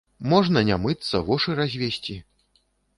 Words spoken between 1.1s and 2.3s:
вошы развесці.